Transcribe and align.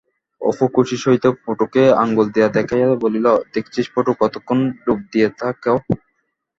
অপু 0.41 0.65
খুশির 0.73 1.01
সহিত 1.03 1.25
পটুকে 1.43 1.83
আঙুল 2.01 2.27
দিয়া 2.35 2.49
দেখাইয়া 2.57 2.89
বলিল, 3.03 3.25
দেখছিস 3.53 3.85
পটু, 3.93 4.11
কতক্ষণ 4.21 4.59
ড়ুব 4.83 4.99
দিয়ে 5.11 5.29
থাকে? 5.39 5.73